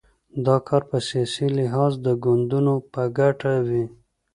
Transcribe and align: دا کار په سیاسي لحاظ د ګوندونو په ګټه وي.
دا 0.45 0.55
کار 0.67 0.81
په 0.89 0.97
سیاسي 1.09 1.45
لحاظ 1.57 1.93
د 2.05 2.07
ګوندونو 2.23 2.73
په 2.93 3.01
ګټه 3.17 3.51
وي. 3.67 3.85